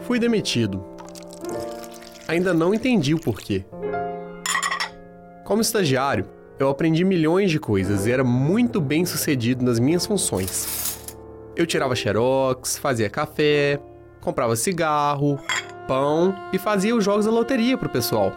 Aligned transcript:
Fui 0.00 0.18
demitido. 0.18 0.84
Ainda 2.28 2.52
não 2.52 2.74
entendi 2.74 3.14
o 3.14 3.20
porquê. 3.20 3.64
Como 5.44 5.62
estagiário, 5.62 6.26
eu 6.58 6.68
aprendi 6.68 7.04
milhões 7.04 7.50
de 7.50 7.60
coisas 7.60 8.06
e 8.06 8.12
era 8.12 8.24
muito 8.24 8.80
bem 8.80 9.04
sucedido 9.04 9.64
nas 9.64 9.78
minhas 9.78 10.06
funções. 10.06 10.98
Eu 11.54 11.66
tirava 11.66 11.94
xerox, 11.94 12.78
fazia 12.78 13.08
café, 13.08 13.80
comprava 14.20 14.56
cigarro, 14.56 15.38
pão 15.86 16.34
e 16.52 16.58
fazia 16.58 16.94
os 16.96 17.04
jogos 17.04 17.26
da 17.26 17.30
loteria 17.30 17.78
pro 17.78 17.88
pessoal. 17.88 18.32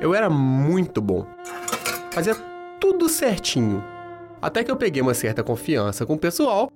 Eu 0.00 0.14
era 0.14 0.30
muito 0.30 1.00
bom. 1.00 1.26
Fazia 2.12 2.34
tudo 2.80 3.08
certinho. 3.08 3.82
Até 4.40 4.62
que 4.62 4.70
eu 4.70 4.76
peguei 4.76 5.02
uma 5.02 5.14
certa 5.14 5.42
confiança 5.42 6.06
com 6.06 6.14
o 6.14 6.18
pessoal 6.18 6.70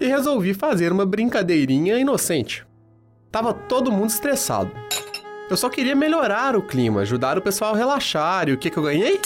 e 0.00 0.06
resolvi 0.06 0.54
fazer 0.54 0.92
uma 0.92 1.06
brincadeirinha 1.06 1.98
inocente. 1.98 2.66
Tava 3.32 3.54
todo 3.54 3.90
mundo 3.90 4.10
estressado. 4.10 4.70
Eu 5.48 5.56
só 5.56 5.70
queria 5.70 5.96
melhorar 5.96 6.54
o 6.54 6.60
clima, 6.62 7.00
ajudar 7.00 7.38
o 7.38 7.42
pessoal 7.42 7.74
a 7.74 7.78
relaxar 7.78 8.50
e 8.50 8.52
o 8.52 8.58
que, 8.58 8.68
que 8.68 8.76
eu 8.76 8.82
ganhei? 8.82 9.18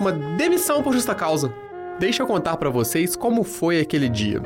Uma 0.00 0.10
demissão 0.10 0.82
por 0.82 0.94
justa 0.94 1.14
causa. 1.14 1.52
Deixa 1.98 2.22
eu 2.22 2.26
contar 2.26 2.56
para 2.56 2.70
vocês 2.70 3.14
como 3.14 3.44
foi 3.44 3.78
aquele 3.78 4.08
dia. 4.08 4.40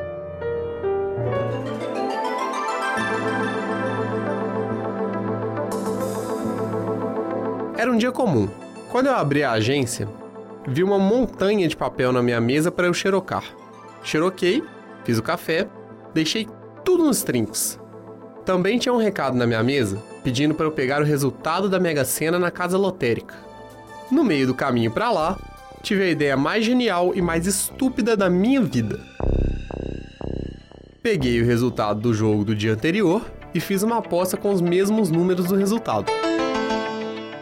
Era 7.79 7.93
um 7.93 7.97
dia 7.97 8.11
comum. 8.11 8.49
Quando 8.91 9.07
eu 9.07 9.15
abri 9.15 9.45
a 9.45 9.53
agência, 9.53 10.09
vi 10.67 10.83
uma 10.83 10.99
montanha 10.99 11.69
de 11.69 11.77
papel 11.77 12.13
na 12.13 12.23
minha 12.25 12.41
mesa 12.41 12.73
para 12.73 12.89
eu 12.89 12.95
xerocar. 12.95 13.45
Xeroquei, 14.03 14.65
fiz 15.05 15.17
o 15.17 15.23
café, 15.23 15.69
deixei 16.13 16.49
tudo 16.85 17.05
nos 17.05 17.23
trinks. 17.23 17.86
Também 18.47 18.79
tinha 18.79 18.93
um 18.93 18.99
recado 18.99 19.37
na 19.37 19.45
minha 19.45 19.63
mesa 19.65 20.01
pedindo 20.23 20.55
para 20.55 20.65
eu 20.65 20.71
pegar 20.71 21.03
o 21.03 21.05
resultado 21.05 21.69
da 21.69 21.81
Mega 21.81 22.05
Sena 22.05 22.39
na 22.39 22.49
casa 22.49 22.79
lotérica. 22.79 23.35
No 24.09 24.23
meio 24.23 24.47
do 24.47 24.55
caminho 24.55 24.91
para 24.91 25.11
lá, 25.11 25.37
tive 25.83 26.05
a 26.05 26.09
ideia 26.09 26.37
mais 26.37 26.65
genial 26.65 27.13
e 27.13 27.21
mais 27.21 27.45
estúpida 27.45 28.17
da 28.17 28.31
minha 28.31 28.63
vida. 28.63 29.01
Peguei 31.03 31.43
o 31.43 31.45
resultado 31.45 32.01
do 32.01 32.15
jogo 32.15 32.45
do 32.45 32.55
dia 32.55 32.73
anterior 32.73 33.25
e 33.53 33.59
fiz 33.59 33.83
uma 33.83 33.99
aposta 33.99 34.37
com 34.37 34.53
os 34.53 34.61
mesmos 34.61 35.11
números 35.11 35.47
do 35.47 35.57
resultado. 35.57 36.11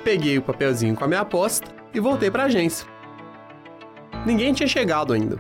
Peguei 0.03 0.39
o 0.39 0.43
papelzinho 0.43 0.95
com 0.95 1.05
a 1.05 1.09
minha 1.09 1.21
aposta 1.21 1.67
e 1.93 2.01
voltei 2.01 2.31
para 2.31 2.45
a 2.45 2.47
agência. 2.47 2.87
Ninguém 4.25 4.55
tinha 4.55 4.67
chegado 4.67 5.13
ainda. 5.13 5.39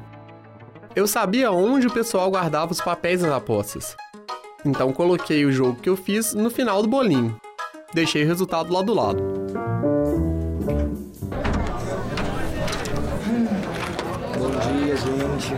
Eu 0.95 1.07
sabia 1.07 1.51
onde 1.51 1.87
o 1.87 1.93
pessoal 1.93 2.31
guardava 2.31 2.73
os 2.73 2.83
papéis 2.83 3.23
das 3.23 3.33
apostas. 3.33 3.97
Então 4.65 4.93
coloquei 4.93 5.45
o 5.45 5.53
jogo 5.53 5.79
que 5.81 5.89
eu 5.89 5.97
fiz 5.97 6.33
no 6.33 6.49
final 6.49 6.81
do 6.81 6.89
bolinho. 6.89 7.39
Deixei 7.93 8.25
o 8.25 8.27
resultado 8.27 8.73
lá 8.73 8.81
do 8.81 8.95
lado. 8.95 9.23
Bom 14.39 14.51
dia, 14.51 14.97
gente. 14.97 15.55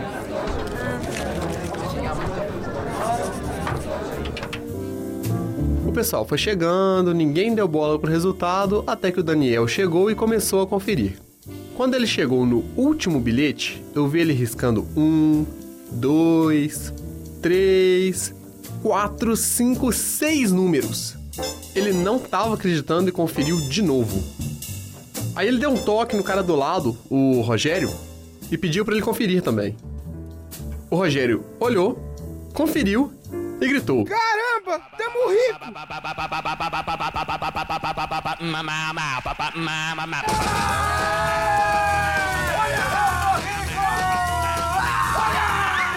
O 5.87 5.91
pessoal 5.93 6.25
foi 6.27 6.37
chegando, 6.37 7.13
ninguém 7.13 7.55
deu 7.55 7.67
bola 7.67 7.97
pro 7.97 8.11
resultado, 8.11 8.83
até 8.85 9.11
que 9.11 9.21
o 9.21 9.23
Daniel 9.23 9.67
chegou 9.67 10.11
e 10.11 10.15
começou 10.15 10.61
a 10.61 10.67
conferir. 10.67 11.17
Quando 11.75 11.95
ele 11.95 12.05
chegou 12.05 12.45
no 12.45 12.65
último 12.75 13.19
bilhete, 13.19 13.81
eu 13.95 14.07
vi 14.07 14.19
ele 14.19 14.33
riscando 14.33 14.85
um, 14.95 15.45
dois, 15.91 16.93
três, 17.41 18.33
quatro, 18.81 19.35
cinco, 19.35 19.91
seis 19.91 20.51
números. 20.51 21.15
Ele 21.75 21.93
não 21.93 22.17
estava 22.17 22.53
acreditando 22.53 23.09
e 23.09 23.11
conferiu 23.11 23.59
de 23.69 23.81
novo. 23.81 24.23
Aí 25.35 25.47
ele 25.47 25.59
deu 25.59 25.69
um 25.69 25.77
toque 25.77 26.15
no 26.15 26.23
cara 26.23 26.41
do 26.41 26.55
lado, 26.55 26.97
o 27.09 27.41
Rogério, 27.41 27.93
e 28.49 28.57
pediu 28.57 28.83
para 28.83 28.95
ele 28.95 29.03
conferir 29.03 29.43
também. 29.43 29.75
O 30.89 30.95
Rogério 30.95 31.45
olhou, 31.59 31.99
conferiu 32.53 33.13
e 33.61 33.67
gritou: 33.67 34.05
Caramba, 34.05 34.83
tamo 34.97 35.29
rico! 35.29 35.59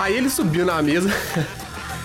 Aí 0.00 0.16
ele 0.16 0.30
subiu 0.30 0.66
na 0.66 0.82
mesa. 0.82 1.10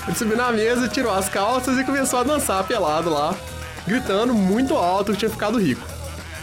ele 0.07 0.15
subiu 0.15 0.37
na 0.37 0.51
mesa, 0.51 0.87
tirou 0.87 1.13
as 1.13 1.27
calças 1.27 1.77
e 1.77 1.83
começou 1.83 2.19
a 2.19 2.23
dançar 2.23 2.63
pelado 2.63 3.09
lá, 3.09 3.35
gritando 3.87 4.33
muito 4.33 4.75
alto 4.75 5.11
que 5.11 5.19
tinha 5.19 5.31
ficado 5.31 5.59
rico. 5.59 5.85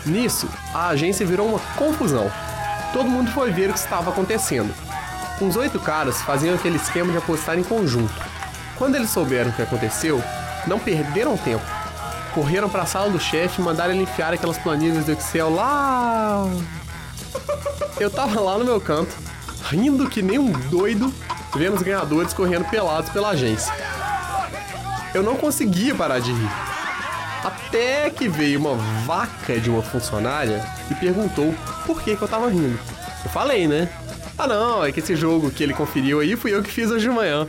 Nisso, 0.04 0.48
a 0.74 0.88
agência 0.88 1.24
virou 1.24 1.48
uma 1.48 1.60
confusão. 1.76 2.30
Todo 2.92 3.08
mundo 3.08 3.30
foi 3.30 3.52
ver 3.52 3.70
o 3.70 3.72
que 3.72 3.78
estava 3.78 4.10
acontecendo. 4.10 4.74
Uns 5.40 5.56
oito 5.56 5.78
caras 5.78 6.20
faziam 6.22 6.54
aquele 6.54 6.76
esquema 6.76 7.12
de 7.12 7.18
apostar 7.18 7.58
em 7.58 7.62
conjunto. 7.62 8.12
Quando 8.76 8.96
eles 8.96 9.10
souberam 9.10 9.50
o 9.50 9.52
que 9.52 9.62
aconteceu, 9.62 10.22
não 10.66 10.78
perderam 10.78 11.36
tempo. 11.36 11.64
Correram 12.34 12.68
para 12.68 12.82
a 12.82 12.86
sala 12.86 13.10
do 13.10 13.20
chefe 13.20 13.60
e 13.60 13.64
mandaram 13.64 13.92
ele 13.92 14.02
enfiar 14.02 14.32
aquelas 14.32 14.58
planilhas 14.58 15.04
do 15.04 15.12
Excel 15.12 15.54
lá. 15.54 16.44
Eu 18.00 18.10
tava 18.10 18.40
lá 18.40 18.58
no 18.58 18.64
meu 18.64 18.80
canto, 18.80 19.14
rindo 19.64 20.08
que 20.08 20.22
nem 20.22 20.38
um 20.38 20.50
doido, 20.50 21.12
vendo 21.54 21.76
os 21.76 21.82
ganhadores 21.82 22.32
correndo 22.32 22.68
pelados 22.68 23.10
pela 23.10 23.30
agência. 23.30 23.72
Eu 25.14 25.22
não 25.22 25.36
conseguia 25.36 25.94
parar 25.94 26.18
de 26.18 26.32
rir. 26.32 26.50
Até 27.44 28.08
que 28.08 28.28
veio 28.28 28.60
uma 28.60 28.74
vaca 29.04 29.60
de 29.60 29.68
uma 29.68 29.82
funcionária 29.82 30.64
e 30.90 30.94
perguntou 30.94 31.54
por 31.86 32.00
que, 32.02 32.16
que 32.16 32.22
eu 32.22 32.28
tava 32.28 32.48
rindo. 32.48 32.78
Eu 33.24 33.30
falei, 33.30 33.66
né? 33.66 33.88
Ah 34.38 34.46
não, 34.46 34.84
é 34.84 34.90
que 34.90 35.00
esse 35.00 35.14
jogo 35.14 35.50
que 35.50 35.62
ele 35.62 35.74
conferiu 35.74 36.20
aí 36.20 36.36
fui 36.36 36.54
eu 36.54 36.62
que 36.62 36.70
fiz 36.70 36.90
hoje 36.90 37.08
de 37.08 37.14
manhã. 37.14 37.48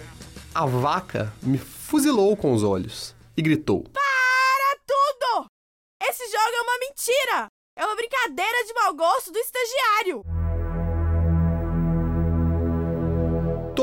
A 0.54 0.66
vaca 0.66 1.34
me 1.42 1.58
fuzilou 1.58 2.36
com 2.36 2.54
os 2.54 2.64
olhos 2.64 3.16
e 3.38 3.42
gritou: 3.42 3.84
Para 3.84 4.80
tudo! 4.86 5.48
Esse 6.02 6.26
jogo 6.26 6.56
é 6.56 6.62
uma 6.62 6.80
mentira! 6.80 7.48
É 7.78 7.86
uma 7.86 7.96
brincadeira 7.96 8.66
de 8.66 8.74
mau 8.74 8.94
gosto 8.94 9.32
do 9.32 9.40
estagiário! 9.40 10.43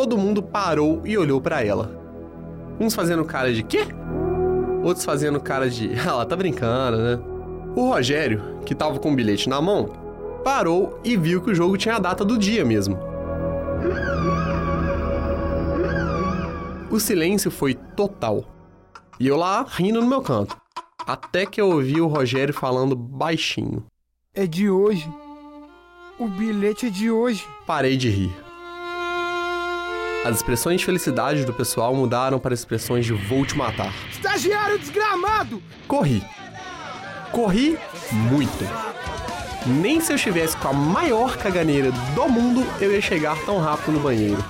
Todo 0.00 0.16
mundo 0.16 0.42
parou 0.42 1.02
e 1.04 1.18
olhou 1.18 1.42
para 1.42 1.62
ela. 1.62 1.94
Uns 2.80 2.94
fazendo 2.94 3.22
cara 3.22 3.52
de 3.52 3.62
quê? 3.62 3.86
Outros 4.82 5.04
fazendo 5.04 5.38
cara 5.38 5.68
de, 5.68 5.90
ah, 6.00 6.08
ela 6.08 6.24
tá 6.24 6.34
brincando, 6.34 6.96
né? 6.96 7.20
O 7.76 7.86
Rogério, 7.90 8.42
que 8.64 8.74
tava 8.74 8.98
com 8.98 9.12
o 9.12 9.14
bilhete 9.14 9.46
na 9.46 9.60
mão, 9.60 9.90
parou 10.42 10.98
e 11.04 11.18
viu 11.18 11.42
que 11.42 11.50
o 11.50 11.54
jogo 11.54 11.76
tinha 11.76 11.96
a 11.96 11.98
data 11.98 12.24
do 12.24 12.38
dia 12.38 12.64
mesmo. 12.64 12.98
O 16.90 16.98
silêncio 16.98 17.50
foi 17.50 17.74
total. 17.74 18.46
E 19.20 19.28
eu 19.28 19.36
lá 19.36 19.66
rindo 19.68 20.00
no 20.00 20.06
meu 20.06 20.22
canto. 20.22 20.56
Até 21.06 21.44
que 21.44 21.60
eu 21.60 21.68
ouvi 21.68 22.00
o 22.00 22.06
Rogério 22.06 22.54
falando 22.54 22.96
baixinho. 22.96 23.84
É 24.32 24.46
de 24.46 24.70
hoje. 24.70 25.06
O 26.18 26.26
bilhete 26.26 26.86
é 26.86 26.88
de 26.88 27.10
hoje. 27.10 27.46
Parei 27.66 27.98
de 27.98 28.08
rir. 28.08 28.49
As 30.24 30.36
expressões 30.36 30.80
de 30.80 30.86
felicidade 30.86 31.44
do 31.46 31.52
pessoal 31.52 31.94
mudaram 31.94 32.38
para 32.38 32.52
expressões 32.52 33.06
de 33.06 33.12
vou 33.12 33.46
te 33.46 33.56
matar. 33.56 33.92
Estagiário 34.12 34.78
desgramado! 34.78 35.62
Corri. 35.88 36.22
Corri 37.32 37.78
muito. 38.12 38.90
Nem 39.66 40.00
se 40.00 40.12
eu 40.12 40.16
estivesse 40.16 40.56
com 40.58 40.68
a 40.68 40.72
maior 40.72 41.38
caganeira 41.38 41.90
do 42.14 42.28
mundo 42.28 42.66
eu 42.80 42.92
ia 42.92 43.00
chegar 43.00 43.36
tão 43.44 43.58
rápido 43.58 43.92
no 43.92 44.00
banheiro. 44.00 44.44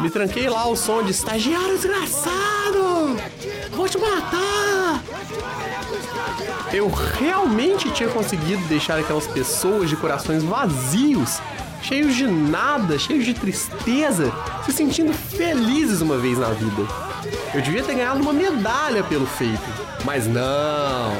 Me 0.00 0.08
tranquei 0.08 0.48
lá 0.48 0.62
ao 0.62 0.74
som 0.76 1.02
de 1.02 1.10
estagiário 1.10 1.76
desgraçado! 1.76 3.16
Vou 3.70 3.86
te 3.86 3.98
matar! 3.98 5.02
Eu 6.72 6.88
realmente 6.88 7.90
tinha 7.90 8.08
conseguido 8.08 8.62
deixar 8.64 8.98
aquelas 8.98 9.26
pessoas 9.26 9.90
de 9.90 9.96
corações 9.96 10.42
vazios, 10.42 11.38
cheios 11.82 12.14
de 12.14 12.26
nada, 12.26 12.98
cheios 12.98 13.24
de 13.24 13.34
tristeza, 13.34 14.32
se 14.64 14.72
sentindo 14.72 15.12
felizes 15.12 16.00
uma 16.00 16.16
vez 16.16 16.38
na 16.38 16.48
vida. 16.48 16.82
Eu 17.54 17.60
devia 17.60 17.82
ter 17.82 17.94
ganhado 17.94 18.22
uma 18.22 18.32
medalha 18.32 19.02
pelo 19.02 19.26
feito, 19.26 19.60
mas 20.04 20.26
não. 20.26 21.12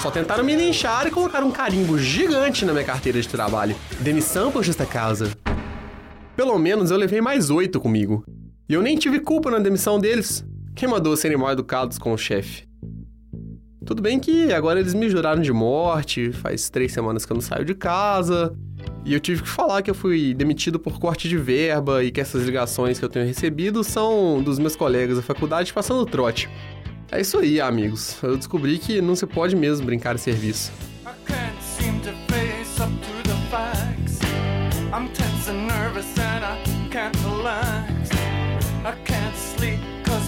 Só 0.00 0.10
tentaram 0.10 0.44
me 0.44 0.54
linchar 0.54 1.06
e 1.06 1.10
colocaram 1.10 1.48
um 1.48 1.50
carimbo 1.50 1.98
gigante 1.98 2.64
na 2.64 2.72
minha 2.72 2.84
carteira 2.84 3.20
de 3.20 3.28
trabalho. 3.28 3.74
Demissão 3.98 4.52
por 4.52 4.62
justa 4.62 4.84
causa. 4.84 5.32
Pelo 6.36 6.58
menos 6.58 6.90
eu 6.90 6.98
levei 6.98 7.20
mais 7.20 7.50
oito 7.50 7.80
comigo. 7.80 8.24
E 8.68 8.74
eu 8.74 8.82
nem 8.82 8.96
tive 8.96 9.20
culpa 9.20 9.50
na 9.50 9.58
demissão 9.58 9.98
deles. 9.98 10.44
Quem 10.74 10.88
mandou 10.88 11.16
serem 11.16 11.38
mal 11.38 11.50
educados 11.50 11.98
com 11.98 12.12
o 12.12 12.18
chefe? 12.18 12.66
Tudo 13.86 14.02
bem 14.02 14.18
que 14.18 14.52
agora 14.52 14.78
eles 14.78 14.92
me 14.92 15.08
juraram 15.08 15.40
de 15.40 15.52
morte, 15.52 16.32
faz 16.32 16.68
três 16.68 16.92
semanas 16.92 17.24
que 17.24 17.32
eu 17.32 17.36
não 17.36 17.40
saio 17.40 17.64
de 17.64 17.74
casa. 17.74 18.54
E 19.06 19.14
eu 19.14 19.20
tive 19.20 19.42
que 19.42 19.48
falar 19.48 19.82
que 19.82 19.90
eu 19.90 19.94
fui 19.94 20.34
demitido 20.34 20.80
por 20.80 20.98
corte 20.98 21.28
de 21.28 21.38
verba 21.38 22.02
e 22.02 22.10
que 22.10 22.20
essas 22.20 22.44
ligações 22.44 22.98
que 22.98 23.04
eu 23.04 23.08
tenho 23.08 23.24
recebido 23.24 23.84
são 23.84 24.42
dos 24.42 24.58
meus 24.58 24.74
colegas 24.74 25.16
da 25.16 25.22
faculdade 25.22 25.72
passando 25.72 26.04
trote. 26.04 26.50
É 27.12 27.20
isso 27.20 27.38
aí, 27.38 27.60
amigos. 27.60 28.18
Eu 28.20 28.36
descobri 28.36 28.78
que 28.78 29.00
não 29.00 29.14
se 29.14 29.24
pode 29.24 29.54
mesmo 29.54 29.86
brincar 29.86 30.16
em 30.16 30.18
serviço. 30.18 30.72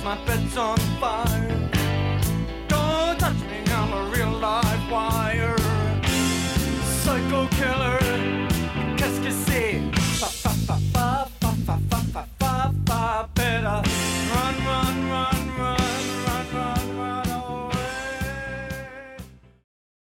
My 0.09 0.17
bed's 0.25 0.57
on 0.57 0.75
fire. 0.99 1.38